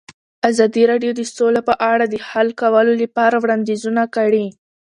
[0.49, 4.45] ازادي راډیو د سوله په اړه د حل کولو لپاره وړاندیزونه کړي.